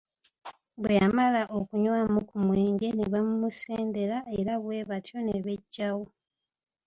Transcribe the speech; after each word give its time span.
Bwe 0.81 0.93
yamala 0.99 1.41
okunywamu 1.59 2.19
ku 2.29 2.35
mwenge 2.45 2.87
ne 2.93 3.05
bamumusendera 3.13 4.17
era 4.39 4.53
bwe 4.63 4.77
batyo 4.89 5.17
ne 5.23 5.35
beggyawo. 5.45 6.05